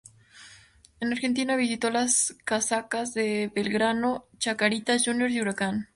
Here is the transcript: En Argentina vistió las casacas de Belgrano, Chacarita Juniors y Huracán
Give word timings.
En 0.99 1.11
Argentina 1.11 1.55
vistió 1.55 1.91
las 1.91 2.35
casacas 2.43 3.13
de 3.13 3.51
Belgrano, 3.53 4.25
Chacarita 4.39 4.97
Juniors 4.97 5.31
y 5.31 5.41
Huracán 5.41 5.89